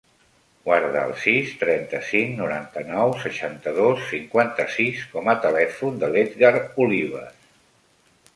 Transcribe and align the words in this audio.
Guarda 0.67 1.01
el 1.09 1.11
sis, 1.23 1.51
trenta-cinc, 1.63 2.31
noranta-nou, 2.39 3.13
seixanta-dos, 3.25 4.01
cinquanta-sis 4.15 5.05
com 5.13 5.31
a 5.35 5.37
telèfon 5.45 6.01
de 6.05 6.11
l'Edgar 6.17 6.53
Olives. 6.89 7.39